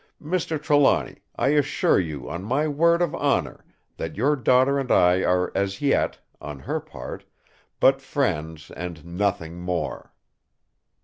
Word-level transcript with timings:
Mr. 0.19 0.59
Trelawny, 0.59 1.17
I 1.35 1.49
assure 1.49 1.99
you 1.99 2.27
on 2.27 2.43
my 2.43 2.67
word 2.67 3.03
of 3.03 3.13
honour 3.13 3.63
that 3.97 4.15
your 4.17 4.35
daughter 4.35 4.79
and 4.79 4.91
I 4.91 5.23
are 5.23 5.51
as 5.53 5.79
yet, 5.79 6.17
on 6.41 6.57
her 6.61 6.79
part, 6.79 7.23
but 7.79 8.01
friends 8.01 8.71
and 8.71 9.05
nothing 9.05 9.59
more!" 9.61 10.11